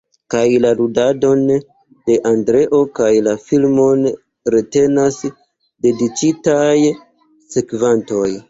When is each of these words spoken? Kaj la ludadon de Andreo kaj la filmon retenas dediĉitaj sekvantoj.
Kaj 0.33 0.43
la 0.61 0.69
ludadon 0.77 1.43
de 2.07 2.15
Andreo 2.29 2.79
kaj 3.01 3.11
la 3.29 3.35
filmon 3.43 4.09
retenas 4.57 5.21
dediĉitaj 5.87 6.75
sekvantoj. 7.57 8.31